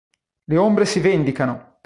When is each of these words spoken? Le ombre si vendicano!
Le 0.45 0.57
ombre 0.57 0.85
si 0.87 0.99
vendicano! 0.99 1.77